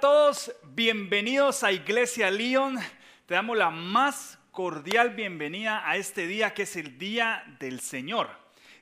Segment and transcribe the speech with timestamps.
[0.00, 2.78] Todos, bienvenidos a Iglesia León.
[3.26, 8.28] Te damos la más cordial bienvenida a este día que es el Día del Señor.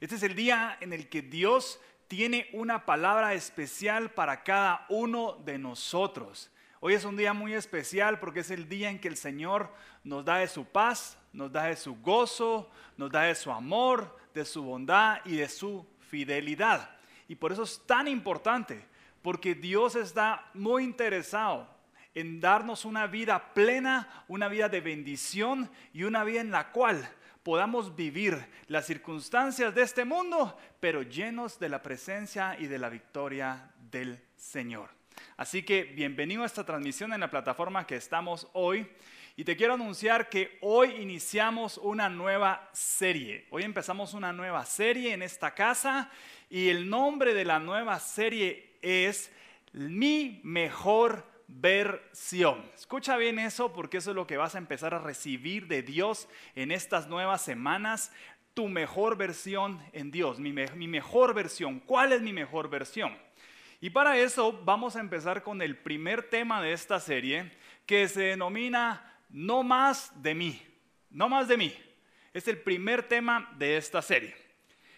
[0.01, 5.41] Este es el día en el que Dios tiene una palabra especial para cada uno
[5.45, 6.51] de nosotros.
[6.81, 9.73] Hoy es un día muy especial porque es el día en que el Señor
[10.05, 14.19] nos da de su paz, nos da de su gozo, nos da de su amor,
[14.35, 16.91] de su bondad y de su fidelidad.
[17.27, 18.85] Y por eso es tan importante
[19.27, 21.67] porque Dios está muy interesado
[22.15, 27.11] en darnos una vida plena, una vida de bendición y una vida en la cual
[27.43, 32.89] podamos vivir las circunstancias de este mundo, pero llenos de la presencia y de la
[32.89, 34.91] victoria del Señor.
[35.37, 38.89] Así que bienvenido a esta transmisión en la plataforma que estamos hoy.
[39.35, 43.49] Y te quiero anunciar que hoy iniciamos una nueva serie.
[43.51, 46.13] Hoy empezamos una nueva serie en esta casa
[46.49, 49.33] y el nombre de la nueva serie es
[49.73, 52.65] mi mejor versión.
[52.75, 56.29] Escucha bien eso porque eso es lo que vas a empezar a recibir de Dios
[56.55, 58.13] en estas nuevas semanas.
[58.55, 61.81] Tu mejor versión en Dios, mi, mejor versión.
[61.81, 63.17] ¿Cuál es mi mejor versión?
[63.81, 67.53] Y para eso vamos a empezar con el primer tema de esta serie
[67.85, 70.63] que se denomina No más de mí.
[71.11, 71.75] No más de mí.
[72.33, 74.35] Es el primer tema de esta serie.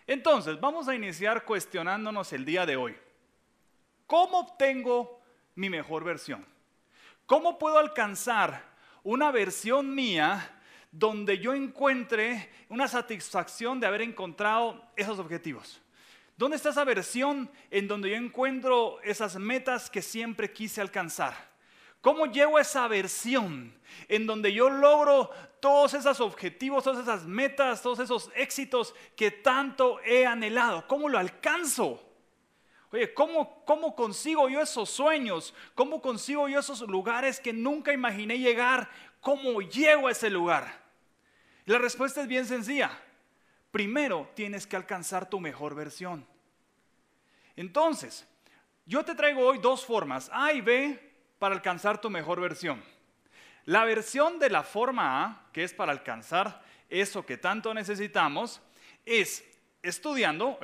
[0.06, 2.96] Entonces, vamos a iniciar cuestionándonos el día de hoy.
[4.08, 5.20] ¿Cómo obtengo
[5.54, 6.46] mi mejor versión?
[7.26, 8.64] ¿Cómo puedo alcanzar
[9.02, 15.82] una versión mía donde yo encuentre una satisfacción de haber encontrado esos objetivos?
[16.38, 21.34] ¿Dónde está esa versión en donde yo encuentro esas metas que siempre quise alcanzar?
[22.00, 23.78] ¿Cómo llego a esa versión
[24.08, 25.28] en donde yo logro
[25.60, 30.86] todos esos objetivos, todas esas metas, todos esos éxitos que tanto he anhelado?
[30.88, 32.07] ¿Cómo lo alcanzo?
[32.90, 35.54] Oye, ¿cómo, ¿cómo consigo yo esos sueños?
[35.74, 38.88] ¿Cómo consigo yo esos lugares que nunca imaginé llegar?
[39.20, 40.88] ¿Cómo llego a ese lugar?
[41.66, 42.90] la respuesta es bien sencilla.
[43.70, 46.26] Primero tienes que alcanzar tu mejor versión.
[47.56, 48.26] Entonces,
[48.86, 50.98] yo te traigo hoy dos formas, A y B,
[51.38, 52.82] para alcanzar tu mejor versión.
[53.66, 58.62] La versión de la forma A, que es para alcanzar eso que tanto necesitamos,
[59.04, 59.44] es
[59.82, 60.58] estudiando,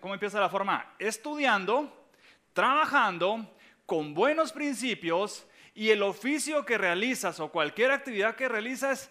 [0.00, 0.94] ¿cómo empieza la forma?
[0.98, 2.10] Estudiando,
[2.52, 3.54] trabajando
[3.86, 9.10] con buenos principios y el oficio que realizas o cualquier actividad que realizas,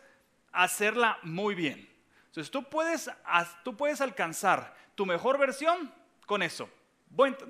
[0.51, 1.89] hacerla muy bien.
[2.25, 3.09] Entonces tú puedes,
[3.63, 5.91] tú puedes alcanzar tu mejor versión
[6.25, 6.69] con eso,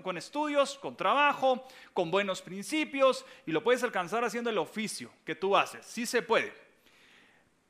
[0.04, 5.36] con estudios, con trabajo, con buenos principios y lo puedes alcanzar haciendo el oficio que
[5.36, 5.86] tú haces.
[5.86, 6.54] Sí se puede.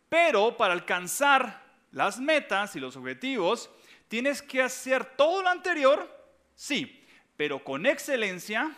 [0.09, 3.69] Pero para alcanzar las metas y los objetivos,
[4.07, 6.09] ¿Tienes que hacer todo lo anterior?
[6.55, 8.75] Sí, pero con excelencia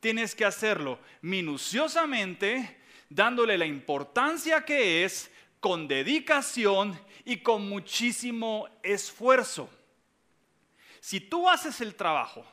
[0.00, 5.30] tienes que hacerlo minuciosamente, dándole la importancia que es,
[5.60, 9.70] con dedicación y con muchísimo esfuerzo.
[11.00, 12.44] Si tú haces el trabajo,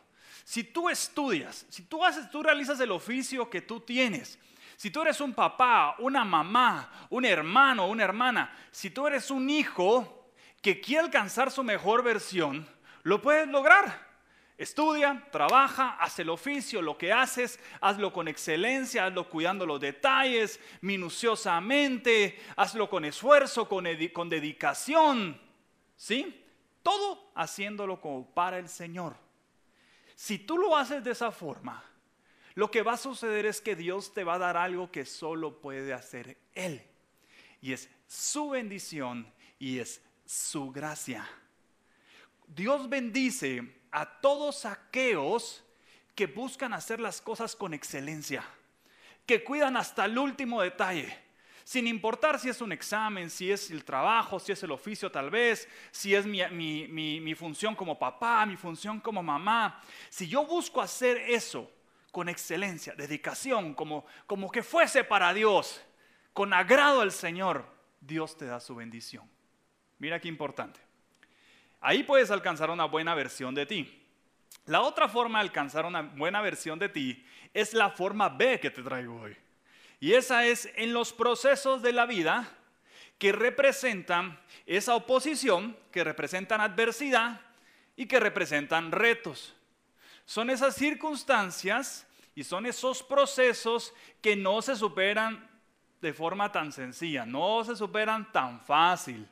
[0.44, 4.38] si tú estudias, si tú haces, tú realizas el oficio que tú tienes,
[4.76, 9.50] si tú eres un papá, una mamá, un hermano, una hermana, si tú eres un
[9.50, 10.19] hijo,
[10.62, 12.68] que quiere alcanzar su mejor versión,
[13.04, 14.10] lo puedes lograr.
[14.58, 20.60] Estudia, trabaja, haz el oficio, lo que haces, hazlo con excelencia, hazlo cuidando los detalles,
[20.82, 25.40] minuciosamente, hazlo con esfuerzo, con, con dedicación.
[25.96, 26.46] ¿Sí?
[26.84, 29.16] Todo haciéndolo como para el Señor.
[30.14, 31.82] Si tú lo haces de esa forma,
[32.56, 35.62] lo que va a suceder es que Dios te va a dar algo que solo
[35.62, 36.84] puede hacer Él.
[37.62, 41.28] Y es su bendición y es su gracia.
[42.46, 45.64] Dios bendice a todos aquellos
[46.14, 48.44] que buscan hacer las cosas con excelencia,
[49.26, 51.18] que cuidan hasta el último detalle,
[51.64, 55.32] sin importar si es un examen, si es el trabajo, si es el oficio tal
[55.32, 59.82] vez, si es mi, función como papá, mi función como mamá.
[60.10, 61.72] Si yo busco hacer eso
[62.12, 65.82] con excelencia, dedicación, como, como que fuese para Dios,
[66.34, 67.66] con agrado al Señor,
[68.00, 69.39] Dios te da su bendición.
[70.00, 70.80] Mira qué importante.
[71.82, 74.02] Ahí puedes alcanzar una buena versión de ti.
[74.66, 78.70] La otra forma de alcanzar una buena versión de ti es la forma B que
[78.70, 79.36] te traigo hoy.
[80.00, 82.50] Y esa es en los procesos de la vida
[83.18, 87.42] que representan esa oposición, que representan adversidad
[87.98, 89.54] y que representan retos.
[90.26, 95.50] Son esas circunstancias y son esos procesos que no se superan
[96.00, 99.28] de forma tan sencilla, no se superan tan fácil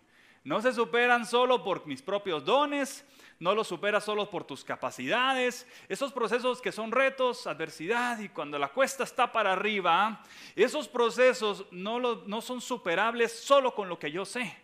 [0.47, 3.05] no se superan solo por mis propios dones,
[3.38, 5.67] no los superas solo por tus capacidades.
[5.89, 10.23] Esos procesos que son retos, adversidad y cuando la cuesta está para arriba,
[10.55, 14.55] esos procesos no, son superables solo con lo que yo sé.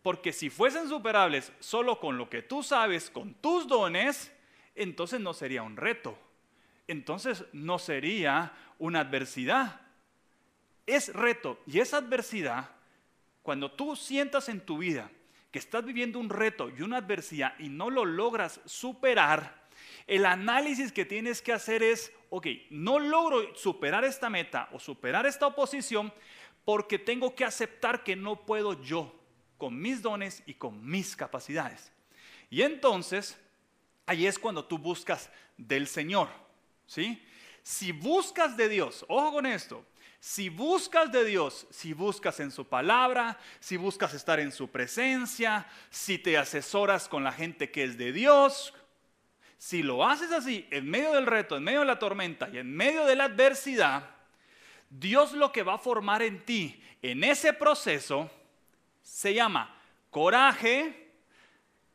[0.00, 4.32] Porque si fuesen superables solo con lo que tú sabes, con tus dones,
[4.74, 6.16] entonces no sería un reto.
[6.88, 9.82] Entonces no sería una adversidad.
[10.86, 12.70] Es reto y es adversidad
[13.42, 15.10] cuando tú sientas en tu vida
[15.50, 19.60] que estás viviendo un reto y una adversidad y no lo logras superar,
[20.06, 25.26] el análisis que tienes que hacer es, ok, no logro superar esta meta o superar
[25.26, 26.12] esta oposición
[26.64, 29.14] porque tengo que aceptar que no puedo yo
[29.56, 31.92] con mis dones y con mis capacidades.
[32.50, 33.38] Y entonces,
[34.06, 36.28] ahí es cuando tú buscas del Señor,
[36.86, 37.22] ¿sí?
[37.62, 39.84] Si buscas de Dios, ojo con esto,
[40.20, 45.66] si buscas de Dios, si buscas en su palabra, si buscas estar en su presencia,
[45.88, 48.74] si te asesoras con la gente que es de Dios,
[49.56, 52.70] si lo haces así, en medio del reto, en medio de la tormenta y en
[52.70, 54.10] medio de la adversidad,
[54.90, 58.30] Dios lo que va a formar en ti en ese proceso
[59.02, 59.74] se llama
[60.10, 61.12] coraje,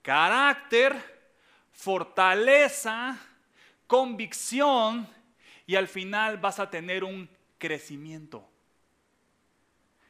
[0.01, 0.95] carácter,
[1.71, 3.19] fortaleza,
[3.85, 5.07] convicción
[5.67, 7.29] y al final vas a tener un
[7.65, 8.47] crecimiento.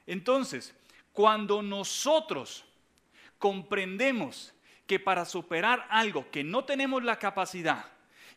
[0.05, 0.75] Entonces,
[1.13, 2.65] cuando nosotros
[3.39, 4.53] comprendemos
[4.85, 7.85] que para superar algo que no tenemos la capacidad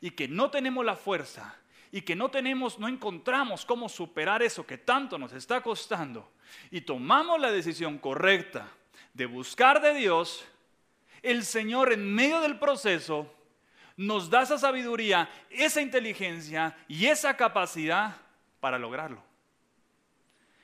[0.00, 1.56] y que no tenemos la fuerza
[1.90, 6.30] y que no tenemos, no encontramos cómo superar eso que tanto nos está costando
[6.70, 8.70] y tomamos la decisión correcta
[9.12, 10.44] de buscar de Dios,
[11.22, 13.34] el Señor en medio del proceso
[13.96, 18.27] nos da esa sabiduría, esa inteligencia y esa capacidad
[18.60, 19.22] para lograrlo.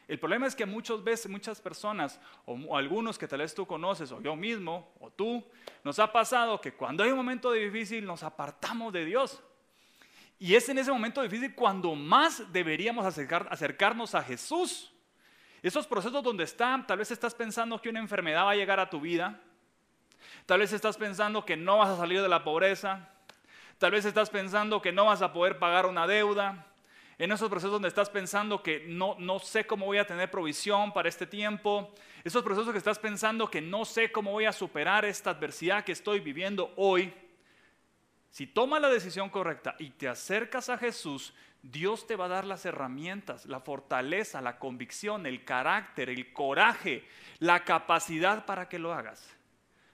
[0.07, 4.13] El problema es que muchas veces, muchas personas, o, algunos que tal vez tú conoces,
[4.13, 5.43] o yo mismo, o tú,
[5.83, 9.43] nos ha pasado que cuando hay un momento difícil nos apartamos de Dios.
[10.39, 14.93] Y es en ese momento difícil cuando más deberíamos acercarnos a Jesús.
[15.63, 18.91] Esos procesos donde están, tal vez estás pensando que una enfermedad va a llegar a
[18.91, 19.41] tu vida,
[20.45, 23.09] tal vez estás pensando que no vas a salir de la pobreza,
[23.79, 26.67] tal vez estás pensando que no vas a poder pagar una deuda,
[27.19, 30.93] en esos procesos donde estás pensando que no, no sé cómo voy a tener provisión
[30.93, 31.93] para este tiempo,
[32.25, 35.93] esos procesos que estás pensando que no sé cómo voy a superar esta adversidad que
[35.93, 37.13] estoy viviendo hoy,
[38.31, 41.33] si tomas la decisión correcta y te acercas a Jesús,
[41.63, 47.07] Dios te va a dar las herramientas, la fortaleza, la convicción, el carácter, el coraje,
[47.39, 49.33] la capacidad para que lo hagas.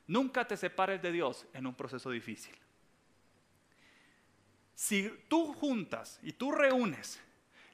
[0.07, 2.57] Nunca te separes de Dios en un proceso difícil.
[4.81, 7.21] Si tú juntas y tú reúnes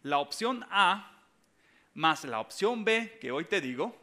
[0.02, 1.22] la opción A
[1.94, 3.96] más la opción B que hoy te digo,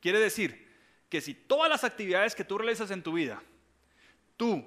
[0.00, 0.68] quiere decir
[1.08, 3.40] que si todas las actividades que tú realizas en tu vida,
[4.36, 4.66] tú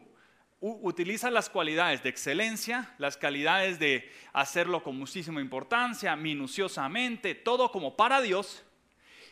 [0.62, 7.98] utilizas las cualidades de excelencia, las cualidades de hacerlo con muchísima importancia, minuciosamente, todo como
[7.98, 8.64] para Dios,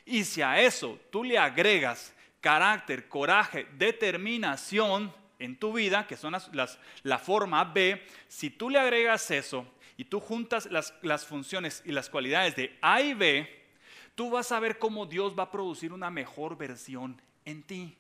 [0.04, 6.34] y si a eso tú le agregas carácter, coraje, determinación, en tu vida, que son
[6.34, 9.66] las, la forma B, si tú le agregas eso
[9.98, 13.68] y tú juntas las, las funciones y las cualidades de A y B,
[14.16, 17.98] tú vas a ver cómo Dios va a producir una mejor versión en ti.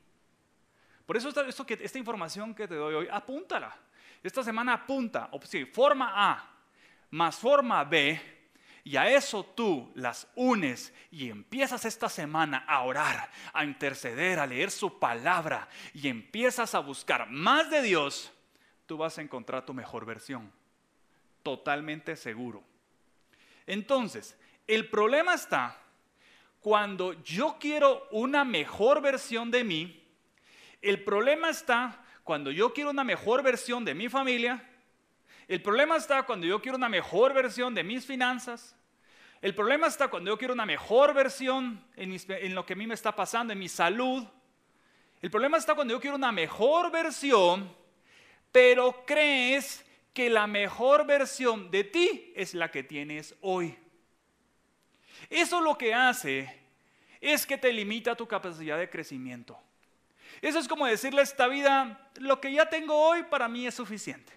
[1.05, 3.75] Por eso esta, que, esta información que te doy hoy, apúntala.
[4.21, 5.29] Esta semana apunta,
[5.71, 6.49] forma A
[7.11, 8.38] más forma B,
[8.89, 14.47] y a eso tú las unes y empiezas esta semana a orar, a interceder, a
[14.47, 18.31] leer su palabra y empiezas a buscar más de Dios,
[18.87, 20.51] tú vas a encontrar tu mejor versión.
[21.43, 22.63] Totalmente seguro.
[23.67, 25.77] Entonces, el problema está
[26.59, 30.03] cuando yo quiero una mejor versión de mí,
[30.81, 34.67] el problema está cuando yo quiero una mejor versión de mi familia,
[35.47, 38.75] el problema está cuando yo quiero una mejor versión de mis finanzas,
[39.41, 42.93] el problema está cuando yo quiero una mejor versión en, lo que a mí me
[42.93, 44.25] está pasando, en mi salud.
[45.21, 47.73] El problema está cuando yo quiero una mejor versión,
[48.51, 53.77] pero crees que la mejor versión de ti es la que tienes hoy.
[55.29, 56.59] Eso lo que hace
[57.21, 59.57] es que te limita tu capacidad de crecimiento.
[60.41, 63.75] Eso es como decirle a esta vida, lo que ya tengo hoy para mí es
[63.75, 64.33] suficiente.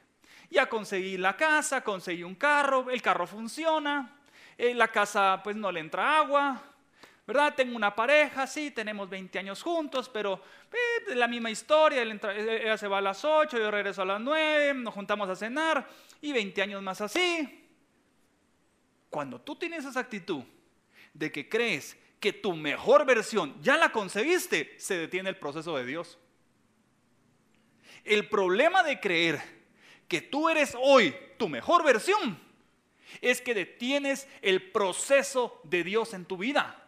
[0.48, 4.21] Ya conseguí la casa, conseguí un carro, el carro funciona,
[4.74, 6.62] la casa pues no le entra agua,
[7.26, 7.54] ¿verdad?
[7.54, 10.40] Tengo una pareja, sí, tenemos 20 años juntos, pero
[10.72, 14.74] eh, la misma historia, ella se va a las 8, yo regreso a las 9,
[14.74, 15.88] nos juntamos a cenar
[16.20, 17.68] y 20 años más así.
[19.10, 20.44] Cuando tú tienes esa actitud
[21.12, 25.84] de que crees que tu mejor versión ya la concebiste, se detiene el proceso de
[25.84, 26.18] Dios.
[28.04, 29.42] El problema de creer
[30.06, 32.51] que tú eres hoy tu mejor versión
[33.20, 36.78] es que detienes el proceso de Dios en tu vida.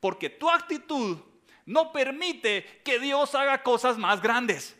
[0.00, 1.18] Porque tu actitud
[1.64, 4.76] no permite que Dios haga cosas más grandes.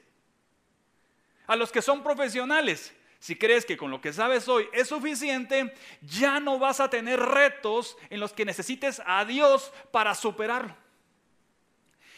[1.47, 5.75] A los que son profesionales, si crees que con lo que sabes hoy es suficiente,
[6.00, 10.76] ya no vas a tener retos en los que necesites a Dios para superarlo.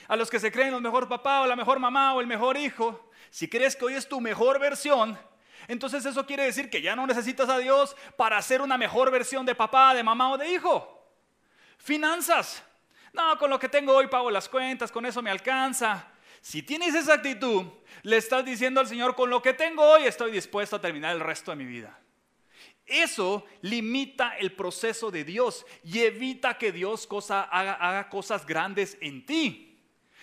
[0.07, 2.57] A los que se creen el mejor papá o la mejor mamá o el mejor
[2.57, 5.19] hijo, si crees que hoy es tu mejor versión,
[5.69, 9.45] entonces eso quiere decir que ya no necesitas a Dios para ser una mejor versión
[9.45, 11.07] de papá, de mamá o de hijo.
[11.77, 12.63] Finanzas.
[13.13, 16.11] No, con lo que tengo hoy pago las cuentas, con eso me alcanza.
[16.41, 17.67] Si tienes esa actitud,
[18.03, 21.21] le estás diciendo al Señor, con lo que tengo hoy estoy dispuesto a terminar el
[21.21, 21.99] resto de mi vida.
[22.87, 29.27] Eso limita el proceso de Dios y evita que Dios haga, haga cosas grandes en
[29.27, 29.79] ti.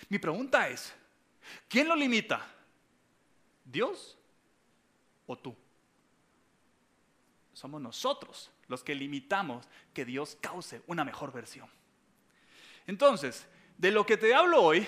[0.08, 0.92] Mi pregunta es,
[1.68, 2.44] ¿quién lo limita?
[3.64, 4.16] ¿Dios
[5.26, 5.56] o tú?
[7.52, 11.68] Somos nosotros los que limitamos que Dios cause una mejor versión.
[12.86, 14.86] Entonces, de lo que te hablo hoy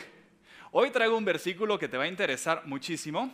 [0.70, 3.32] Hoy traigo un versículo que te va a interesar muchísimo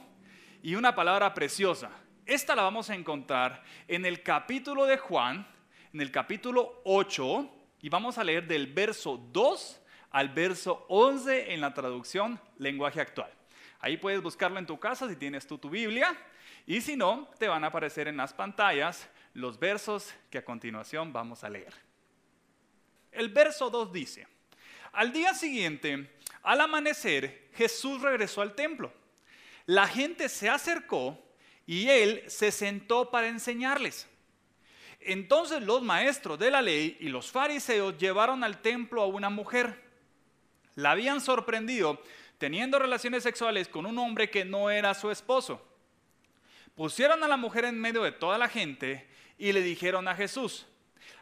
[0.62, 1.90] y una palabra preciosa.
[2.25, 5.44] Esta la vamos a encontrar en el capítulo de Juan,
[5.92, 9.80] en el capítulo 8, y vamos a leer del verso 2
[10.12, 13.32] al verso 11 en la traducción lenguaje actual.
[13.80, 16.16] Ahí puedes buscarlo en tu casa si tienes tú tu Biblia,
[16.66, 21.12] y si no, te van a aparecer en las pantallas los versos que a continuación
[21.12, 21.75] vamos a leer.
[23.12, 24.26] El verso 2 dice,
[24.92, 26.11] al día siguiente,
[26.42, 28.92] al amanecer, Jesús regresó al templo.
[29.66, 31.18] La gente se acercó
[31.66, 34.09] y él se sentó para enseñarles.
[35.00, 39.83] Entonces los maestros de la ley y los fariseos llevaron al templo a una mujer.
[40.76, 42.02] La habían sorprendido
[42.38, 45.74] teniendo relaciones sexuales con un hombre que no era su esposo.
[46.75, 50.66] Pusieron a la mujer en medio de toda la gente y le dijeron a Jesús,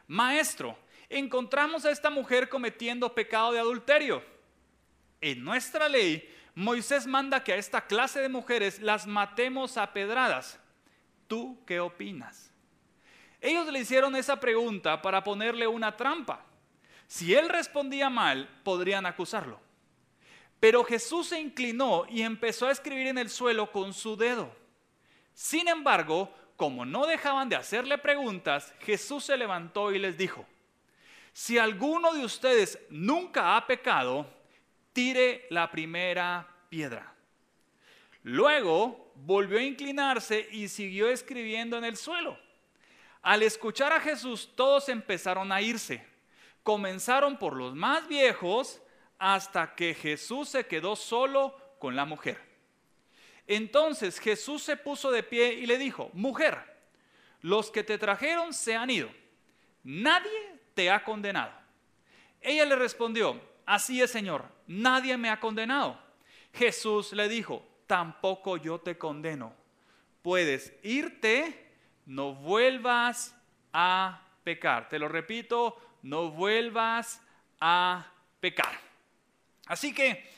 [0.06, 0.78] Maestro,
[1.08, 4.24] encontramos a esta mujer cometiendo pecado de adulterio.
[5.20, 10.58] En nuestra ley, Moisés manda que a esta clase de mujeres las matemos a pedradas.
[11.28, 12.50] ¿Tú qué opinas?
[13.40, 16.44] Ellos le hicieron esa pregunta para ponerle una trampa.
[17.06, 19.60] Si él respondía mal, podrían acusarlo.
[20.60, 24.61] Pero Jesús se inclinó y empezó a escribir en el suelo con su dedo.
[25.42, 30.46] Sin embargo, como no dejaban de hacerle preguntas, Jesús se levantó y les dijo,
[31.32, 34.24] si alguno de ustedes nunca ha pecado,
[34.92, 37.12] tire la primera piedra.
[38.22, 42.38] Luego volvió a inclinarse y siguió escribiendo en el suelo.
[43.20, 46.06] Al escuchar a Jesús, todos empezaron a irse.
[46.62, 48.80] Comenzaron por los más viejos
[49.18, 52.51] hasta que Jesús se quedó solo con la mujer.
[53.46, 56.58] Entonces Jesús se puso de pie y le dijo, mujer,
[57.40, 59.10] los que te trajeron se han ido.
[59.82, 61.52] Nadie te ha condenado.
[62.40, 66.00] Ella le respondió, así es Señor, nadie me ha condenado.
[66.52, 69.54] Jesús le dijo, tampoco yo te condeno.
[70.22, 71.72] Puedes irte,
[72.06, 73.34] no vuelvas
[73.72, 74.88] a pecar.
[74.88, 77.22] Te lo repito, no vuelvas
[77.60, 78.06] a
[78.40, 78.78] pecar.
[79.66, 80.28] Así que,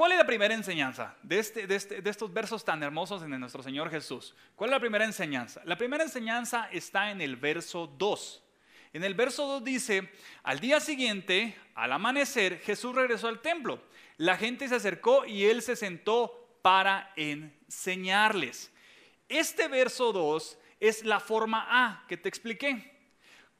[0.00, 3.38] ¿cuál es la primera enseñanza de, este, de, este, de estos versos tan hermosos en
[3.38, 4.34] nuestro Señor Jesús?
[4.56, 5.60] ¿Cuál es la primera enseñanza?
[5.66, 8.42] La primera enseñanza está en el verso 2.
[8.94, 10.10] En el verso 2 dice,
[10.42, 13.82] al día siguiente, al amanecer, Jesús regresó al templo.
[14.16, 18.72] La gente se acercó y él se sentó para enseñarles.
[19.28, 22.90] Este verso 2 es la forma A que te expliqué.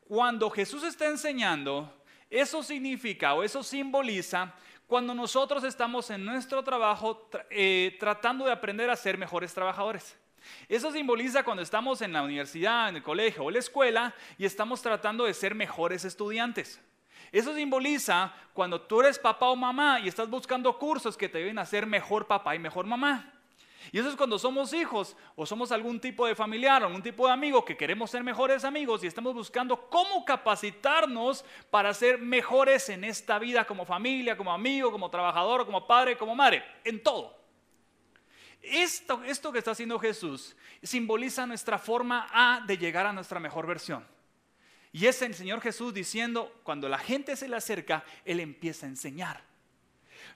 [0.08, 4.54] Cuando Jesús está enseñando, eso significa o eso simboliza
[4.90, 10.18] cuando nosotros estamos en nuestro trabajo eh, tratando de aprender a ser mejores trabajadores.
[10.68, 14.82] Eso simboliza cuando estamos en la universidad, en el colegio o la escuela y estamos
[14.82, 16.80] tratando de ser mejores estudiantes.
[17.30, 21.60] Eso simboliza cuando tú eres papá o mamá y estás buscando cursos que te deben
[21.60, 23.32] hacer mejor papá y mejor mamá.
[23.92, 27.26] Y eso es cuando somos hijos o somos algún tipo de familiar o algún tipo
[27.26, 32.88] de amigo que queremos ser mejores amigos y estamos buscando cómo capacitarnos para ser mejores
[32.88, 37.36] en esta vida como familia, como amigo, como trabajador, como padre, como madre, en todo.
[38.62, 43.66] Esto, esto que está haciendo Jesús simboliza nuestra forma A de llegar a nuestra mejor
[43.66, 44.06] versión.
[44.92, 48.88] Y es el Señor Jesús diciendo, cuando la gente se le acerca, Él empieza a
[48.88, 49.49] enseñar.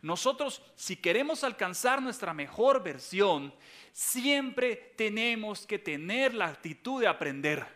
[0.03, 3.55] Nosotros, si queremos alcanzar nuestra mejor versión,
[3.93, 7.67] siempre tenemos que tener la actitud de aprender.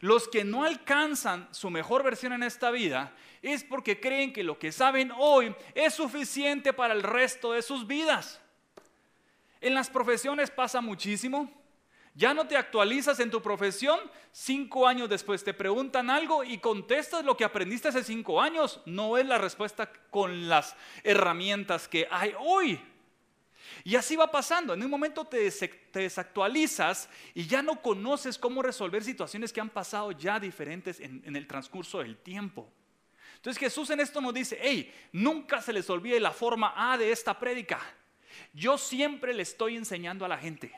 [0.00, 4.58] Los que no alcanzan su mejor versión en esta vida es porque creen que lo
[4.58, 8.40] que saben hoy es suficiente para el resto de sus vidas.
[9.60, 11.50] En las profesiones pasa muchísimo.
[12.16, 14.00] Ya no te actualizas en tu profesión,
[14.32, 18.80] cinco años después te preguntan algo y contestas lo que aprendiste hace cinco años.
[18.86, 22.80] No es la respuesta con las herramientas que hay hoy.
[23.84, 24.72] Y así va pasando.
[24.72, 25.52] En un momento te,
[25.92, 31.36] desactualizas y ya no conoces cómo resolver situaciones que han pasado ya diferentes en, en
[31.36, 32.72] el transcurso del tiempo.
[33.34, 37.12] Entonces Jesús en esto nos dice, hey, nunca se les olvide la forma A de
[37.12, 37.78] esta prédica.
[38.54, 40.72] Yo siempre le estoy enseñando a la gente.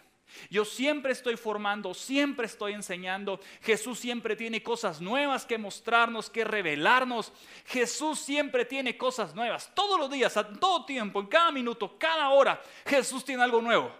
[0.50, 3.40] Yo siempre estoy formando, siempre estoy enseñando.
[3.62, 7.32] Jesús siempre tiene cosas nuevas que mostrarnos, que revelarnos.
[7.66, 9.72] Jesús siempre tiene cosas nuevas.
[9.74, 13.94] Todos los días, a todo tiempo, en cada minuto, cada hora, Jesús tiene algo nuevo.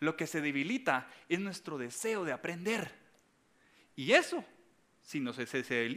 [0.00, 2.92] Lo que se debilita es nuestro deseo de aprender.
[3.94, 4.44] Y eso,
[5.02, 5.24] si,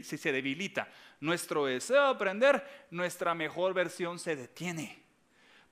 [0.04, 5.09] si se debilita nuestro deseo de aprender, nuestra mejor versión se detiene.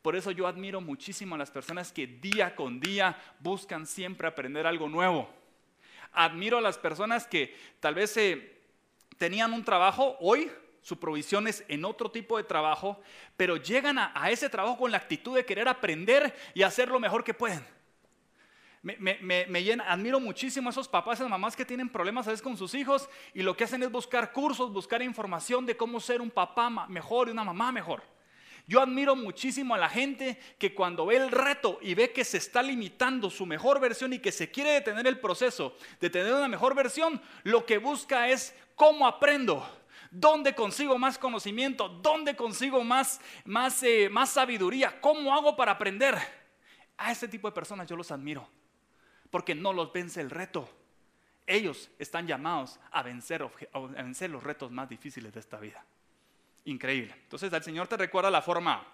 [0.07, 4.65] Por eso yo admiro muchísimo a las personas que día con día buscan siempre aprender
[4.65, 5.29] algo nuevo.
[6.13, 8.57] Admiro a las personas que tal vez eh,
[9.17, 10.49] tenían un trabajo hoy,
[10.79, 13.01] su provisión es en otro tipo de trabajo,
[13.35, 17.25] pero llegan a, ese trabajo con la actitud de querer aprender y hacer lo mejor
[17.25, 17.67] que pueden.
[18.83, 22.55] Me, llena, admiro muchísimo a esos papás y mamás que tienen problemas a veces con
[22.55, 26.31] sus hijos y lo que hacen es buscar cursos, buscar información de cómo ser un
[26.31, 28.15] papá mejor y una mamá mejor.
[28.67, 32.37] Yo admiro muchísimo a la gente que cuando ve el reto y ve que se
[32.37, 36.49] está limitando su mejor versión y que se quiere detener el proceso de tener una
[36.49, 39.65] mejor versión, lo que busca es cómo aprendo,
[40.11, 46.17] dónde consigo más conocimiento, dónde consigo más, más, eh, sabiduría, cómo hago para aprender.
[46.97, 48.49] A ese tipo de personas yo los admiro,
[49.29, 50.67] porque no los vence el reto.
[51.45, 55.85] Ellos están llamados a vencer, a vencer los retos más difíciles de esta vida
[56.67, 57.15] increíble.
[57.23, 58.85] Entonces el Señor te recuerda la forma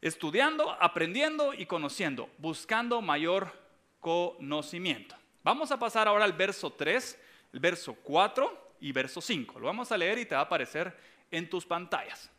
[0.00, 3.52] estudiando, aprendiendo y conociendo, buscando mayor
[4.00, 5.16] conocimiento.
[5.42, 7.18] Vamos a pasar ahora al verso 3,
[7.52, 9.58] el verso 4 y verso 5.
[9.60, 10.96] Lo vamos a leer y te va a aparecer
[11.30, 12.30] en tus pantallas.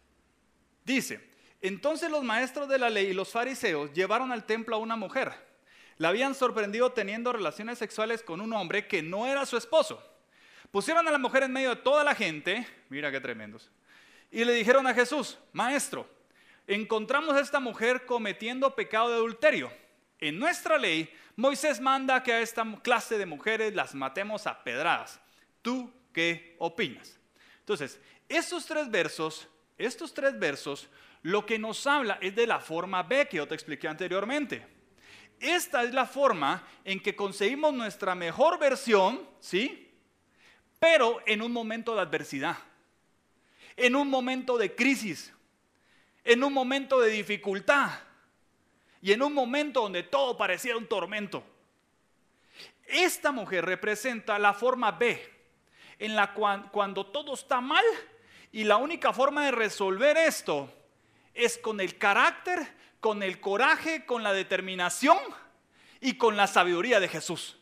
[0.83, 1.29] Dice,
[1.61, 5.33] entonces los maestros de la ley y los fariseos llevaron al templo a una mujer.
[5.97, 10.01] La habían sorprendido teniendo relaciones sexuales con un hombre que no era su esposo.
[10.71, 13.69] Pusieron a la mujer en medio de toda la gente, mira qué tremendos,
[14.31, 16.07] y le dijeron a Jesús, maestro,
[16.67, 19.71] encontramos a esta mujer cometiendo pecado de adulterio.
[20.19, 25.19] En nuestra ley, Moisés manda que a esta clase de mujeres las matemos a pedradas.
[25.61, 27.17] ¿Tú qué opinas?
[27.59, 30.89] Entonces, estos tres versos, estos tres versos,
[31.21, 34.65] lo que nos habla es de la forma B que yo te expliqué anteriormente.
[35.39, 39.89] Esta es la forma en que conseguimos nuestra mejor versión, ¿sí?
[40.79, 42.57] Pero en un momento de adversidad
[43.79, 45.33] en un momento de crisis,
[46.25, 47.89] en un momento de dificultad
[49.01, 51.43] y en un momento donde todo parecía un tormento.
[52.85, 55.21] Esta mujer representa la forma B,
[55.97, 57.85] en la cual cuando todo está mal
[58.51, 60.73] y la única forma de resolver esto
[61.33, 62.67] es con el carácter,
[62.99, 65.17] con el coraje, con la determinación
[66.01, 67.57] y con la sabiduría de Jesús.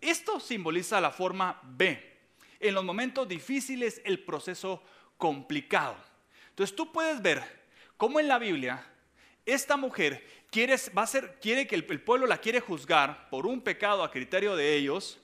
[0.00, 2.12] Esto simboliza la forma B.
[2.60, 4.82] En los momentos difíciles el proceso
[5.16, 5.96] complicado.
[6.50, 7.42] Entonces tú puedes ver
[7.96, 8.86] cómo en la Biblia
[9.46, 13.60] esta mujer quiere, va a ser, quiere que el, pueblo la quiere juzgar por un
[13.60, 15.18] pecado a criterio de ellos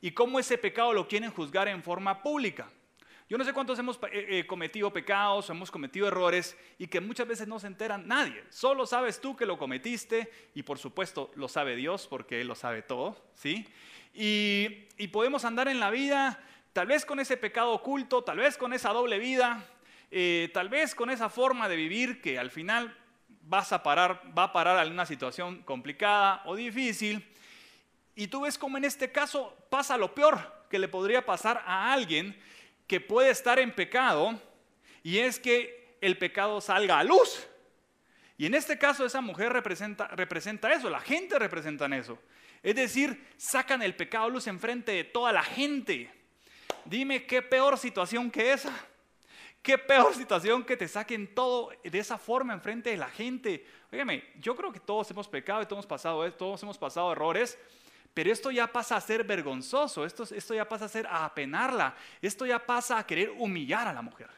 [0.00, 2.70] y cómo ese pecado lo quieren juzgar en forma pública.
[3.28, 7.28] Yo no sé cuántos hemos eh, eh, cometido pecados, hemos cometido errores y que muchas
[7.28, 8.42] veces no se enteran nadie.
[8.50, 12.56] Solo sabes tú que lo cometiste y por supuesto lo sabe Dios porque Él lo
[12.56, 13.68] sabe todo, ¿sí?
[14.12, 16.42] Y podemos andar en la vida
[16.72, 19.66] Tal vez con ese pecado oculto, tal vez con esa doble vida,
[20.10, 22.96] eh, tal vez con esa forma de vivir que al final
[23.42, 27.28] vas a parar, va a parar situación complicada o difícil.
[28.14, 31.92] Y tú ves como en este caso pasa lo peor que le podría pasar a
[31.92, 32.40] alguien
[32.86, 34.40] que puede estar en pecado
[35.02, 37.48] y es que el pecado salga a luz.
[38.38, 42.18] Y en este caso esa mujer representa, representa eso, la gente representa eso.
[42.62, 46.19] Es decir, sacan el pecado a luz enfrente de toda la gente.
[46.84, 48.72] Dime qué peor situación que esa.
[49.62, 53.66] Qué peor situación que te saquen todo de esa forma enfrente de la gente.
[53.92, 57.58] Óigame, yo creo que todos hemos pecado y todos hemos pasado, todos hemos pasado errores,
[58.14, 61.94] pero esto ya pasa a ser vergonzoso, esto, esto ya pasa a ser a apenarla,
[62.22, 64.30] esto ya pasa a querer humillar a la mujer.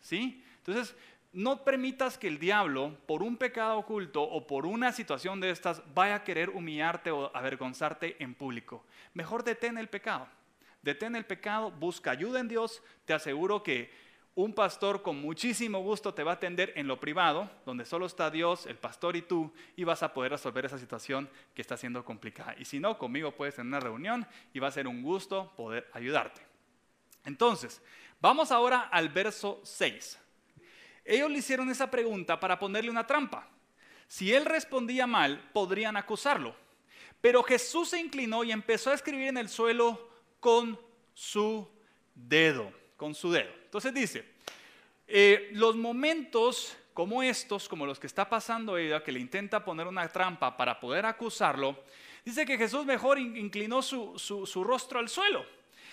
[0.00, 0.42] ¿Sí?
[0.58, 0.94] Entonces,
[1.32, 5.82] no permitas que el diablo, por un pecado oculto o por una situación de estas,
[5.94, 8.84] vaya a querer humillarte o avergonzarte en público.
[9.14, 10.28] Mejor detén el pecado.
[10.82, 13.90] Detén el pecado, busca ayuda en Dios, te aseguro que
[14.34, 18.30] un pastor con muchísimo gusto te va a atender en lo privado, donde solo está
[18.30, 22.02] Dios, el pastor y tú, y vas a poder resolver esa situación que está siendo
[22.02, 22.54] complicada.
[22.58, 25.90] Y si no, conmigo puedes tener una reunión y va a ser un gusto poder
[25.92, 26.40] ayudarte.
[27.24, 27.82] Entonces,
[28.20, 30.18] vamos ahora al verso 6.
[31.04, 33.48] Ellos le hicieron esa pregunta para ponerle una trampa.
[34.08, 36.54] Si él respondía mal, podrían acusarlo.
[37.20, 40.11] Pero Jesús se inclinó y empezó a escribir en el suelo
[40.42, 40.76] con
[41.14, 41.68] su
[42.16, 43.52] dedo, con su dedo.
[43.64, 44.24] Entonces dice,
[45.06, 49.86] eh, los momentos como estos, como los que está pasando ella, que le intenta poner
[49.86, 51.84] una trampa para poder acusarlo,
[52.24, 55.46] dice que Jesús mejor inclinó su, su rostro al suelo.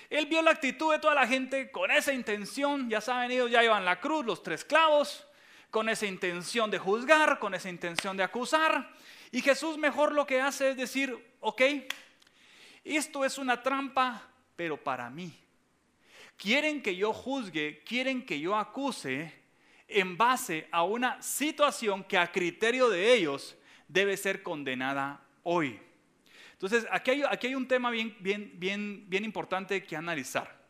[0.09, 3.61] Él vio la actitud de toda la gente con esa intención, ya saben, ellos ya
[3.61, 5.27] llevan la cruz, los tres clavos,
[5.69, 8.89] con esa intención de juzgar, con esa intención de acusar.
[9.31, 11.61] Y Jesús mejor lo que hace es decir, ok,
[12.83, 14.28] esto es una trampa,
[14.59, 15.31] pero para mí
[16.35, 19.33] quieren que yo juzgue, quieren que yo acuse
[19.87, 23.55] en base a una situación que a criterio de ellos
[23.87, 25.79] debe ser condenada hoy.
[26.51, 30.61] Entonces, aquí hay, un tema bien, bien importante que analizar.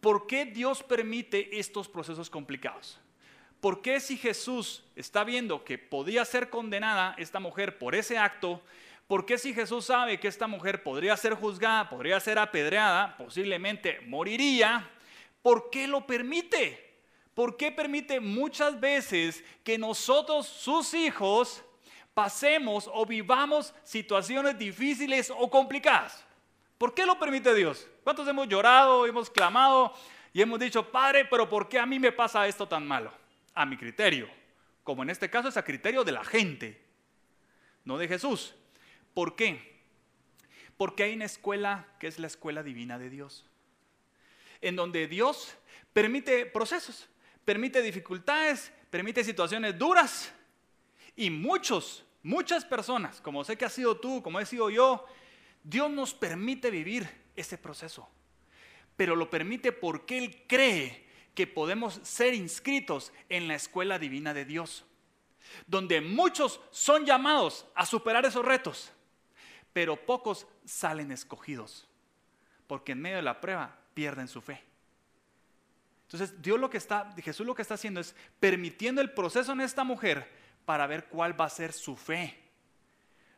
[0.00, 2.98] ¿Por qué Dios permite estos procesos complicados?
[3.60, 8.60] ¿Por qué si Jesús está viendo que podía ser condenada esta mujer por ese acto,
[9.12, 14.00] ¿Por qué si Jesús sabe que esta mujer podría ser juzgada, podría ser apedreada, posiblemente
[14.06, 14.88] moriría?
[15.42, 16.96] ¿Por qué lo permite?
[17.34, 21.62] ¿Por qué permite muchas veces que nosotros, sus hijos,
[22.14, 26.24] pasemos o vivamos situaciones difíciles o complicadas?
[26.78, 27.86] ¿Por qué lo permite Dios?
[28.04, 29.92] ¿Cuántos hemos llorado, hemos clamado
[30.32, 33.12] y hemos dicho, Padre, pero ¿por qué a mí me pasa esto tan malo?
[33.52, 34.26] A mi criterio,
[34.82, 36.82] como en este caso es a criterio de la gente,
[37.84, 38.54] no de Jesús.
[39.14, 39.80] ¿Por qué?
[40.76, 43.46] Porque hay una escuela que es la escuela divina de Dios,
[44.60, 45.56] en donde Dios
[45.92, 47.08] permite procesos,
[47.44, 50.32] permite dificultades, permite situaciones duras
[51.14, 55.06] y muchos, muchas personas, como sé que has sido tú, como he sido yo,
[55.62, 58.08] Dios nos permite vivir ese proceso,
[58.96, 64.44] pero lo permite porque Él cree que podemos ser inscritos en la escuela divina de
[64.44, 64.84] Dios,
[65.66, 68.92] donde muchos son llamados a superar esos retos
[69.72, 71.88] pero pocos salen escogidos,
[72.66, 74.62] porque en medio de la prueba pierden su fe.
[76.06, 79.62] Entonces, Dios lo que está, Jesús lo que está haciendo es permitiendo el proceso en
[79.62, 80.28] esta mujer
[80.66, 82.38] para ver cuál va a ser su fe.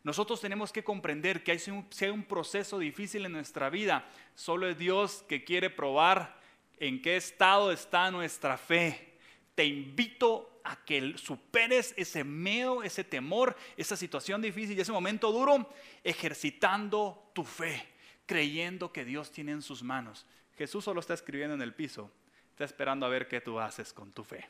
[0.02, 1.70] Nosotros tenemos que comprender que hay, si
[2.04, 6.38] hay un proceso difícil en nuestra vida, solo es Dios que quiere probar
[6.78, 9.13] en qué estado está nuestra fe.
[9.54, 15.30] Te invito a que superes ese miedo, ese temor, esa situación difícil y ese momento
[15.30, 15.70] duro,
[16.02, 17.86] ejercitando tu fe,
[18.26, 20.26] creyendo que Dios tiene en sus manos.
[20.56, 22.10] Jesús solo está escribiendo en el piso,
[22.50, 24.48] está esperando a ver qué tú haces con tu fe.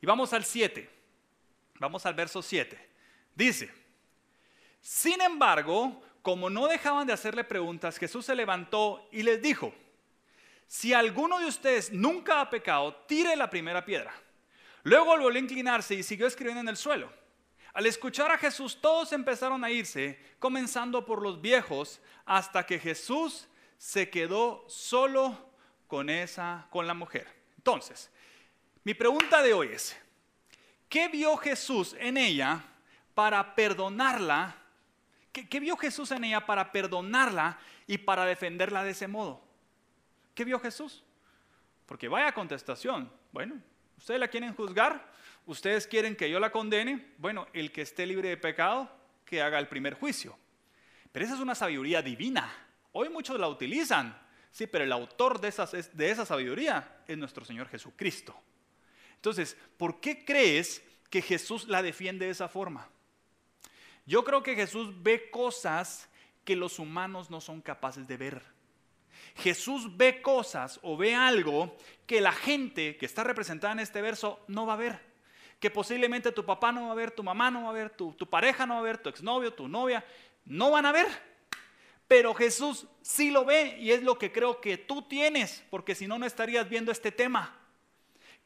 [0.00, 0.88] Y vamos al 7,
[1.78, 2.88] vamos al verso 7.
[3.34, 3.70] Dice,
[4.80, 9.74] sin embargo, como no dejaban de hacerle preguntas, Jesús se levantó y les dijo,
[10.70, 14.14] si alguno de ustedes nunca ha pecado, tire la primera piedra.
[14.84, 17.12] Luego volvió a inclinarse y siguió escribiendo en el suelo.
[17.72, 23.48] Al escuchar a Jesús, todos empezaron a irse, comenzando por los viejos, hasta que Jesús
[23.78, 25.50] se quedó solo
[25.88, 27.26] con esa, con la mujer.
[27.56, 28.08] Entonces,
[28.84, 29.96] mi pregunta de hoy es:
[30.88, 32.62] ¿qué vio Jesús en ella
[33.16, 34.54] para perdonarla?
[35.32, 39.49] ¿Qué, ¿Qué, vio Jesús en ella para perdonarla y para defenderla de ese modo?
[40.40, 41.04] ¿Qué vio Jesús?
[41.84, 43.12] Porque vaya contestación.
[43.30, 43.60] Bueno,
[43.98, 45.12] ¿Ustedes la quieren juzgar?
[45.44, 47.12] ¿Ustedes quieren que yo la condene?
[47.18, 48.90] Bueno, el que esté libre de pecado,
[49.26, 50.38] que haga el primer juicio.
[51.12, 52.50] Pero esa es una sabiduría divina.
[52.92, 54.18] Hoy muchos la utilizan,
[54.50, 55.52] sí, pero el autor de,
[55.92, 58.34] de esa sabiduría es nuestro Señor Jesucristo.
[59.16, 62.88] Entonces, ¿por qué crees que Jesús la defiende de esa forma?
[64.06, 66.08] Yo creo que Jesús ve cosas
[66.46, 68.59] que los humanos no son capaces de ver.
[69.40, 71.76] Jesús ve cosas o ve algo
[72.06, 75.00] que la gente que está representada en este verso no va a ver.
[75.58, 78.14] Que posiblemente tu papá no va a ver, tu mamá no va a ver, tu,
[78.28, 80.04] pareja no va a ver, tu exnovio, tu novia,
[80.44, 81.06] no van a ver.
[82.06, 86.06] Pero Jesús sí lo ve y es lo que creo que tú tienes, porque si
[86.06, 87.56] no, no estarías viendo este tema.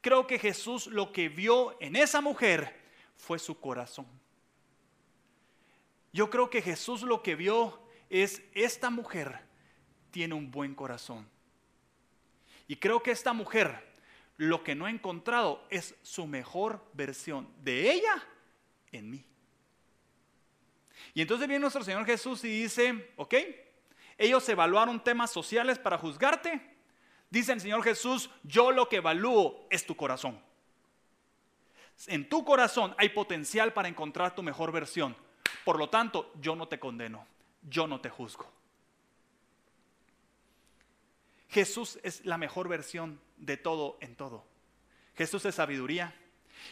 [0.01, 2.81] Creo que Jesús lo que vio en esa mujer
[3.17, 4.07] fue su corazón.
[6.13, 7.81] Yo creo que Jesús lo que vio
[8.11, 9.41] es esta mujer
[10.15, 11.29] tiene un buen corazón.
[12.69, 13.85] Y creo que esta mujer
[14.37, 18.23] lo que no ha encontrado es su mejor versión de ella
[18.93, 19.25] en mí.
[21.15, 23.35] Y entonces viene nuestro Señor Jesús y dice, ok,
[24.17, 26.61] Ellos evaluaron temas sociales para juzgarte.
[27.29, 30.41] Dice el Señor Jesús, yo lo que evalúo es tu corazón.
[32.07, 35.17] En tu corazón hay potencial para encontrar tu mejor versión.
[35.65, 37.27] Por lo tanto, yo no te condeno,
[37.63, 38.49] yo no te juzgo.
[41.55, 44.45] Jesús es la mejor versión de todo en todo.
[45.15, 46.13] Jesús es sabiduría,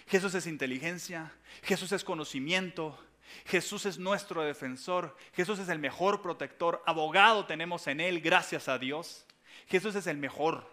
[0.08, 2.98] Jesús es inteligencia, Jesús es conocimiento,
[3.46, 8.76] Jesús es nuestro defensor, Jesús es el mejor protector, abogado tenemos en Él, gracias a
[8.76, 9.24] Dios.
[9.68, 10.68] Jesús es el mejor.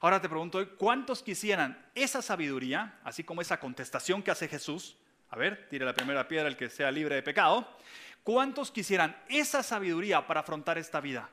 [0.00, 4.96] Ahora te pregunto, ¿cuántos quisieran esa sabiduría, así como esa contestación que hace Jesús?
[5.28, 7.68] A ver, tire la primera piedra el que sea libre de pecado.
[8.22, 11.28] ¿Cuántos quisieran esa sabiduría para afrontar esta vida?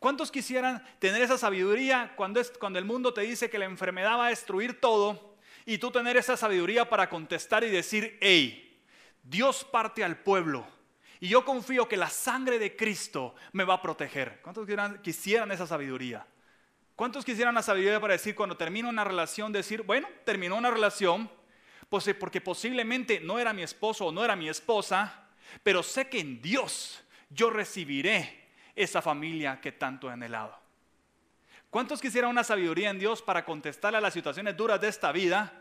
[0.00, 4.30] ¿Cuántos quisieran tener esa sabiduría cuando, el mundo te dice que la enfermedad va a
[4.30, 5.36] destruir todo
[5.66, 8.82] y tú tener esa sabiduría para contestar y decir, hey,
[9.22, 10.66] Dios parte al pueblo
[11.20, 14.40] y yo confío que la sangre de Cristo me va a proteger?
[14.40, 16.26] ¿Cuántos quisieran, quisieran esa sabiduría?
[16.96, 21.30] ¿Cuántos quisieran la sabiduría para decir cuando termino una relación, decir, bueno, terminó una relación,
[21.90, 25.28] pues eh, porque posiblemente no era mi esposo o no era mi esposa,
[25.62, 28.39] pero sé que en Dios yo recibiré
[28.82, 30.58] esa familia que tanto he anhelado.
[31.68, 35.52] ¿Cuántos quisieran una sabiduría en Dios para contestar a las situaciones duras de esta vida?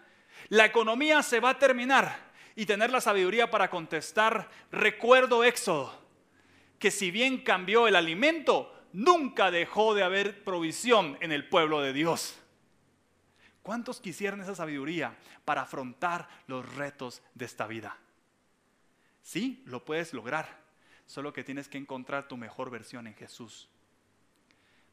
[0.47, 5.93] La economía se va a terminar y tener la sabiduría para contestar, recuerdo Éxodo,
[6.79, 11.93] que si bien cambió el alimento, nunca dejó de haber provisión en el pueblo de
[11.93, 12.39] Dios.
[13.61, 17.97] ¿Cuántos quisieran esa sabiduría para afrontar los retos de esta vida?
[19.21, 20.58] Sí, lo puedes lograr
[21.09, 23.67] solo que tienes que encontrar tu mejor versión en Jesús.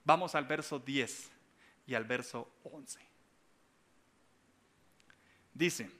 [0.02, 1.30] Vamos al verso 10
[1.86, 2.98] y al verso 11.
[5.52, 5.90] Dice,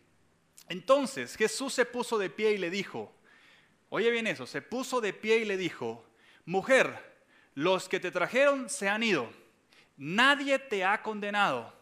[0.71, 3.15] entonces Jesús se puso de pie y le dijo,
[3.91, 6.03] oye bien eso, se puso de pie y le dijo,
[6.47, 9.31] mujer, los que te trajeron se han ido,
[9.99, 11.75] nadie te ha condenado.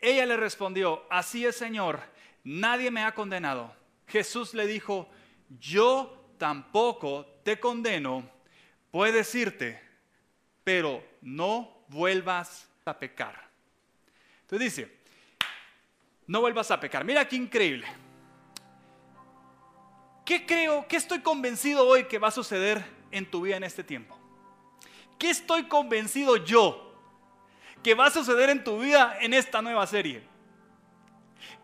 [0.00, 2.00] Ella le respondió, así es Señor,
[2.42, 3.72] nadie me ha condenado.
[4.08, 5.08] Jesús le dijo,
[5.60, 8.28] yo tampoco te condeno,
[8.90, 9.80] puedes irte,
[10.64, 13.48] pero no vuelvas a pecar.
[14.42, 14.98] Entonces dice,
[16.26, 17.04] no vuelvas a pecar.
[17.04, 17.86] Mira qué increíble.
[20.24, 23.82] ¿Qué creo, qué estoy convencido hoy que va a suceder en tu vida en este
[23.82, 24.16] tiempo?
[25.18, 26.94] ¿Qué estoy convencido yo
[27.82, 30.22] que va a suceder en tu vida en esta nueva serie?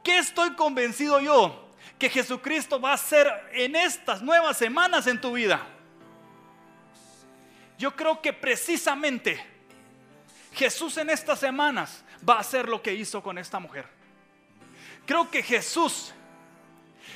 [0.02, 1.67] ¿Qué estoy convencido yo
[1.98, 5.66] que Jesucristo va a hacer en estas nuevas semanas en tu vida.
[7.76, 9.44] Yo creo que precisamente
[10.52, 13.87] Jesús en estas semanas va a hacer lo que hizo con esta mujer.
[15.06, 16.12] Creo que Jesús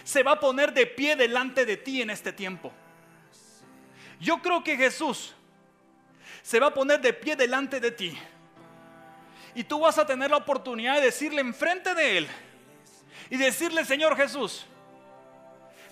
[0.05, 2.73] se va a poner de pie delante de ti en este tiempo.
[4.21, 5.35] Yo creo que Jesús
[6.43, 8.19] se va a poner de pie delante de ti.
[9.55, 12.29] Y tú vas a tener la oportunidad de decirle enfrente de Él
[13.31, 14.67] y decirle, Señor Jesús,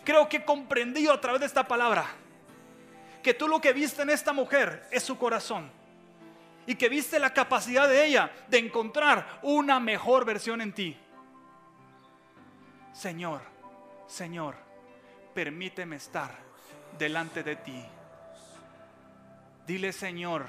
[0.04, 2.06] creo que he comprendido a través de esta palabra
[3.22, 5.70] que tú lo que viste en esta mujer es su corazón
[6.66, 10.96] y que viste la capacidad de ella de encontrar una mejor versión en ti.
[12.92, 13.40] Señor,
[14.06, 14.56] Señor,
[15.34, 16.34] permíteme estar
[16.98, 17.84] delante de ti.
[19.66, 20.46] Dile, Señor,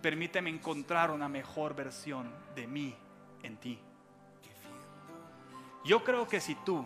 [0.00, 2.94] permíteme encontrar una mejor versión de mí
[3.42, 3.78] en ti.
[5.84, 6.84] Yo creo que si tú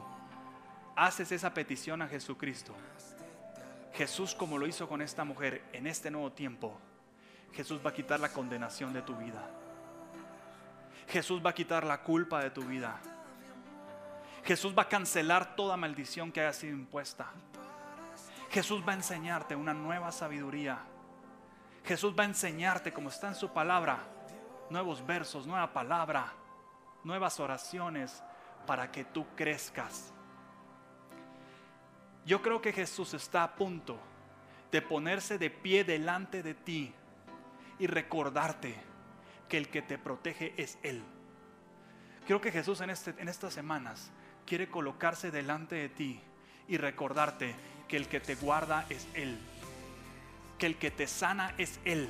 [1.01, 2.75] haces esa petición a Jesucristo,
[3.95, 6.79] Jesús como lo hizo con esta mujer en este nuevo tiempo,
[7.55, 9.49] Jesús va a quitar la condenación de tu vida.
[11.09, 13.01] Jesús va a quitar la culpa de tu vida.
[14.45, 17.29] Jesús va a cancelar toda maldición que haya sido impuesta.
[18.51, 20.81] Jesús va a enseñarte una nueva sabiduría.
[21.83, 24.01] Jesús va a enseñarte, como está en su palabra,
[24.69, 26.35] nuevos versos, nueva palabra,
[27.05, 28.23] nuevas oraciones
[28.67, 30.13] para que tú crezcas
[32.31, 33.99] yo creo que Jesús está a punto
[34.71, 36.95] de ponerse de pie delante de ti
[37.81, 38.77] y recordarte
[39.49, 41.03] que el que te protege es Él.
[42.29, 44.13] Creo que Jesús en, este, en estas semanas
[44.47, 46.21] quiere colocarse delante de ti
[46.69, 47.57] y recordarte
[47.89, 49.37] que el que te guarda es Él,
[50.57, 52.09] que el que te sana es Él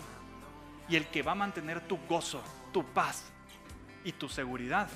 [0.87, 2.43] y el que va a mantener tu gozo,
[2.75, 3.25] tu paz
[4.05, 4.87] y tu seguridad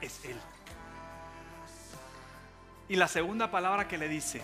[0.00, 0.36] es Él.
[2.88, 4.42] Y la segunda palabra que le dice,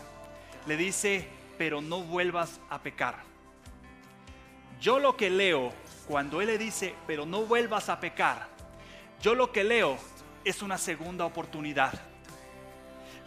[0.67, 3.17] le dice, pero no vuelvas a pecar.
[4.81, 5.73] Yo lo que leo,
[6.07, 8.49] cuando él le dice, pero no vuelvas a pecar,
[9.21, 9.99] yo lo que leo
[10.45, 11.93] es una segunda oportunidad.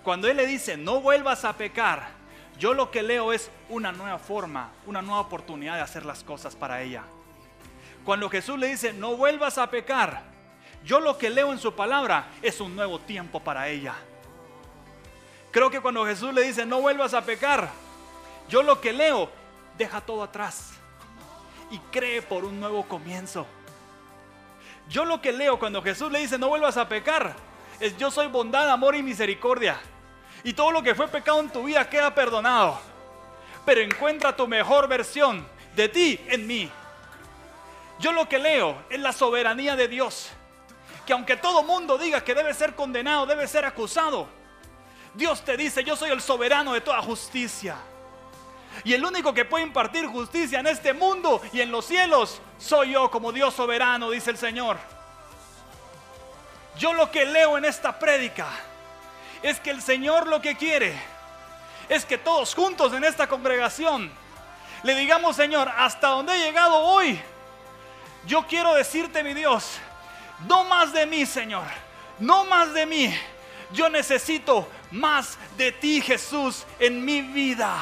[0.03, 2.23] Cuando él le dice, no vuelvas a pecar,
[2.59, 6.55] Yo lo que leo es una nueva forma, una nueva oportunidad de hacer las cosas
[6.55, 7.03] para ella.
[8.05, 10.21] Cuando Jesús le dice, no vuelvas a pecar,
[10.85, 13.95] yo lo que leo en su palabra es un nuevo tiempo para ella.
[15.53, 17.69] Creo que cuando Jesús le dice, no vuelvas a pecar,
[18.49, 19.29] yo lo que leo,
[19.77, 20.71] deja todo atrás
[21.69, 23.45] y cree por un nuevo comienzo.
[24.89, 27.35] Yo lo que leo cuando Jesús le dice, no vuelvas a pecar,
[27.79, 29.79] es yo soy bondad, amor y misericordia.
[30.43, 32.79] Y todo lo que fue pecado en tu vida queda perdonado.
[33.63, 36.67] Pero encuentra tu mejor versión de ti en mí.
[37.99, 40.31] Yo lo que leo es la soberanía de Dios.
[41.05, 44.27] Que aunque todo mundo diga que debe ser condenado, debe ser acusado,
[45.13, 47.75] Dios te dice, yo soy el soberano de toda justicia.
[48.83, 52.93] Y el único que puede impartir justicia en este mundo y en los cielos soy
[52.93, 54.77] yo como Dios soberano, dice el Señor.
[56.77, 58.47] Yo lo que leo en esta prédica
[59.43, 60.99] es que el Señor lo que quiere
[61.87, 64.11] es que todos juntos en esta congregación
[64.83, 67.19] le digamos, Señor, hasta donde he llegado hoy,
[68.25, 69.77] yo quiero decirte, mi Dios,
[70.47, 71.63] no más de mí, Señor,
[72.19, 73.17] no más de mí.
[73.71, 77.75] Yo necesito más de ti, Jesús, en mi vida.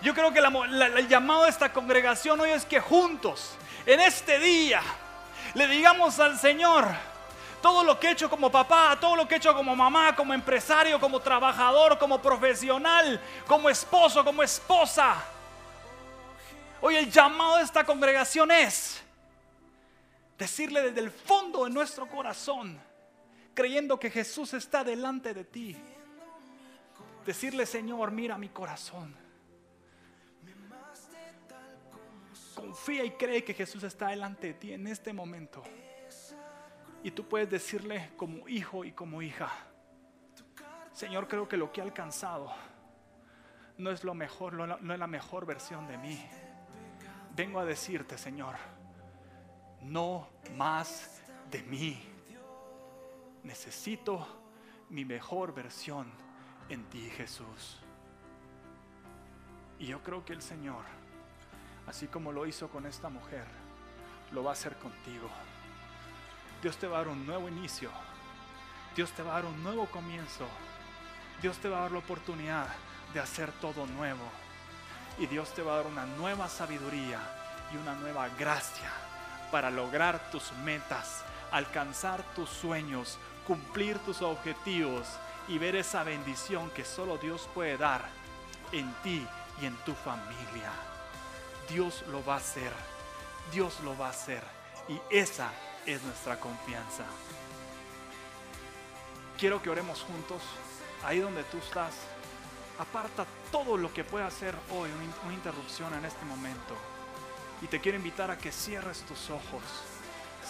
[0.00, 3.54] Yo creo que el llamado de esta congregación hoy es que juntos,
[3.84, 4.80] en este día,
[5.54, 6.86] le digamos al Señor,
[7.60, 10.32] todo lo que he hecho como papá, todo lo que he hecho como mamá, como
[10.32, 15.16] empresario, como trabajador, como profesional, como esposo, como esposa.
[16.80, 19.02] Hoy el llamado de esta congregación es
[20.38, 22.80] decirle desde el fondo de nuestro corazón,
[23.58, 25.76] creyendo que Jesús está delante de ti,
[27.26, 29.12] decirle, Señor, mira mi corazón.
[32.54, 35.64] Confía y cree que Jesús está delante de ti en este momento.
[37.02, 39.50] Y tú puedes decirle como hijo y como hija,
[40.92, 42.54] Señor, creo que lo que he alcanzado
[43.76, 46.24] no es lo mejor, no es la mejor versión de mí.
[47.34, 48.54] Vengo a decirte, Señor,
[49.82, 52.17] no más de mí.
[53.42, 54.26] Necesito
[54.90, 56.10] mi mejor versión
[56.68, 57.78] en ti, Jesús.
[59.78, 60.84] Y yo creo que el Señor,
[61.86, 63.46] así como lo hizo con esta mujer,
[64.32, 65.28] lo va a hacer contigo.
[66.62, 67.90] Dios te va a dar un nuevo inicio.
[68.96, 70.46] Dios te va a dar un nuevo comienzo.
[71.40, 72.66] Dios te va a dar la oportunidad
[73.14, 74.24] de hacer todo nuevo.
[75.18, 77.20] Y Dios te va a dar una nueva sabiduría
[77.72, 78.90] y una nueva gracia
[79.50, 85.06] para lograr tus metas, alcanzar tus sueños, cumplir tus objetivos
[85.48, 88.08] y ver esa bendición que solo Dios puede dar
[88.72, 89.26] en ti
[89.60, 90.70] y en tu familia.
[91.68, 92.72] Dios lo va a hacer.
[93.52, 94.42] Dios lo va a hacer.
[94.88, 95.50] Y esa
[95.86, 97.04] es nuestra confianza.
[99.38, 100.42] Quiero que oremos juntos,
[101.04, 101.94] ahí donde tú estás.
[102.78, 104.90] Aparta todo lo que pueda hacer hoy
[105.24, 106.74] una interrupción en este momento.
[107.60, 109.62] Y te quiero invitar a que cierres tus ojos.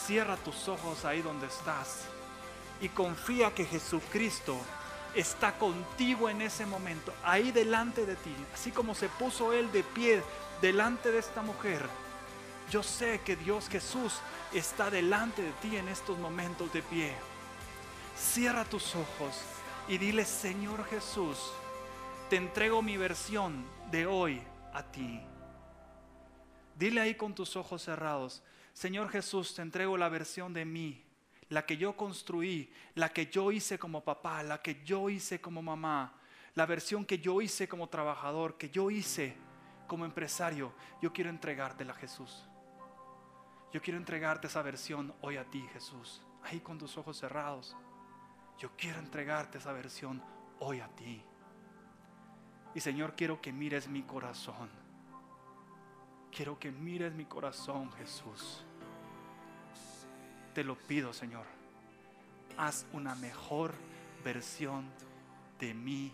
[0.07, 2.05] Cierra tus ojos ahí donde estás.
[2.81, 4.57] Y confía que Jesucristo
[5.15, 8.35] está contigo en ese momento, ahí delante de ti.
[8.55, 10.23] Así como se puso Él de pie
[10.61, 11.89] delante de esta mujer
[12.71, 14.21] yo sé que Dios Jesús
[14.53, 17.15] está delante de ti en estos momentos de pie.
[18.17, 19.41] Cierra tus ojos
[19.89, 21.39] y dile, Señor Jesús,
[22.29, 24.43] te entrego mi versión de hoy
[24.75, 25.21] a ti.
[26.75, 28.43] Dile ahí con tus ojos cerrados,
[28.79, 31.05] Señor Jesús, te entrego la versión de mí,
[31.49, 35.61] la que yo construí, la que yo hice como papá, la que yo hice como
[35.61, 36.15] mamá,
[36.55, 39.37] la versión que yo hice como trabajador, que yo hice
[39.89, 40.73] como empresario.
[41.03, 42.47] Yo quiero entregártela, Jesús.
[43.73, 46.23] Yo quiero entregarte esa versión hoy a ti, Jesús.
[46.45, 47.77] Ahí con tus ojos cerrados.
[48.59, 50.23] Yo quiero entregarte esa versión
[50.61, 51.21] hoy a ti.
[52.77, 54.71] Y Señor, quiero que mires mi corazón.
[56.31, 58.65] Quiero que mires mi corazón, Jesús.
[60.59, 61.45] Te lo pido, Señor.
[62.57, 63.75] Haz una mejor
[64.25, 64.91] versión
[65.61, 66.13] de mí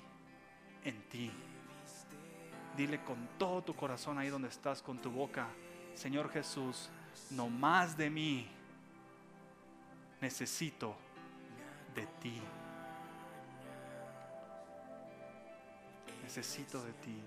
[0.84, 1.30] en ti.
[2.76, 5.48] Dile con todo tu corazón ahí donde estás, con tu boca,
[5.94, 6.90] Señor Jesús,
[7.30, 8.46] no más de mí,
[10.20, 10.94] necesito
[11.94, 12.38] de ti.
[16.22, 17.18] Necesito de ti.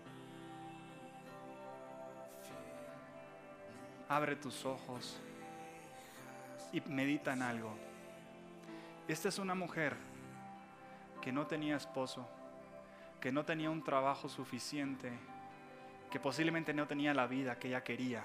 [4.07, 5.19] Abre tus ojos
[6.71, 7.73] y medita en algo.
[9.07, 9.95] Esta es una mujer
[11.21, 12.27] que no tenía esposo,
[13.21, 15.11] que no tenía un trabajo suficiente,
[16.11, 18.23] que posiblemente no tenía la vida que ella quería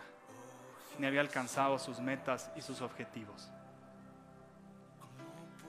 [0.98, 3.50] ni había alcanzado sus metas y sus objetivos.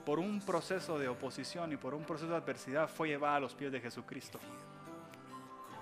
[0.04, 3.54] Por un proceso de oposición y por un proceso de adversidad fue llevada a los
[3.54, 4.38] pies de Jesucristo.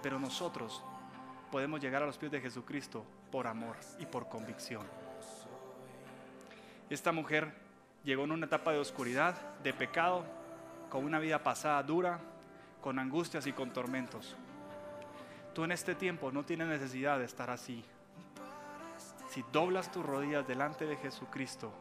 [0.02, 0.82] Pero nosotros
[1.50, 5.01] podemos llegar a los pies de Jesucristo por amor y por convicción.
[6.92, 7.50] Esta mujer
[8.04, 10.26] llegó en una etapa de oscuridad, de pecado,
[10.90, 12.20] con una vida pasada dura,
[12.82, 14.36] con angustias y con tormentos.
[15.54, 17.82] Tú en este tiempo no tienes necesidad de estar así.
[19.30, 21.72] Si doblas tus rodillas delante de Jesucristo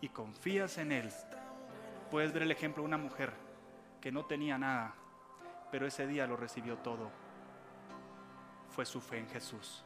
[0.00, 1.08] y confías en Él,
[2.10, 3.32] puedes ver el ejemplo de una mujer
[4.00, 4.92] que no tenía nada,
[5.70, 7.12] pero ese día lo recibió todo.
[8.70, 9.84] Fue su fe en Jesús.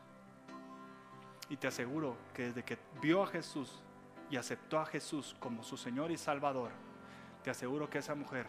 [1.50, 3.82] Y te aseguro que desde que vio a Jesús
[4.30, 6.70] y aceptó a Jesús como su Señor y Salvador,
[7.42, 8.46] te aseguro que esa mujer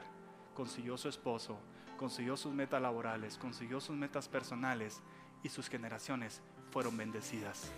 [0.53, 1.59] consiguió su esposo,
[1.97, 5.01] consiguió sus metas laborales, consiguió sus metas personales
[5.43, 7.71] y sus generaciones fueron bendecidas.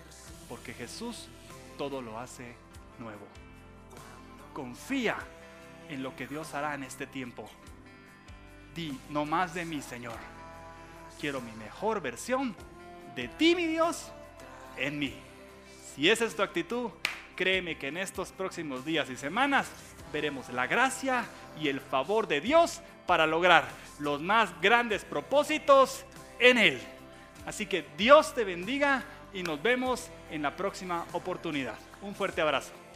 [0.47, 1.27] Porque Jesús
[1.77, 2.55] todo lo hace
[2.99, 3.27] nuevo.
[4.53, 5.17] Confía
[5.89, 7.49] en lo que Dios hará en este tiempo.
[8.75, 10.17] Di, no más de mí, Señor.
[11.19, 12.55] Quiero mi mejor versión
[13.15, 14.11] de ti, mi Dios,
[14.77, 15.15] en mí.
[15.95, 16.91] Si esa es tu actitud,
[17.37, 19.71] créeme que en estos próximos días y semanas
[20.11, 21.23] veremos la gracia
[21.61, 23.63] y el favor de Dios para lograr
[23.99, 26.03] los más grandes propósitos
[26.39, 26.81] en Él.
[27.45, 31.77] Así que Dios te bendiga y nos vemos en la próxima oportunidad.
[32.01, 32.86] Un fuerte abrazo.